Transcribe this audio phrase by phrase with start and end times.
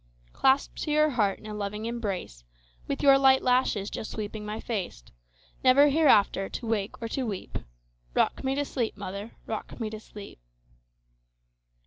[0.33, 2.43] Clasped to your heart in a loving embrace,
[2.87, 5.03] With your light lashes just sweeping my face,
[5.63, 10.39] Never hereafter to wake or to weep;—Rock me to sleep, mother,—rock me to sleep!